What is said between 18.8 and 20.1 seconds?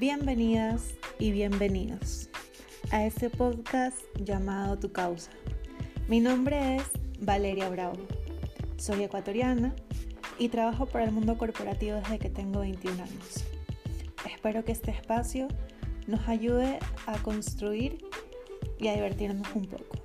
a divertirnos un poco.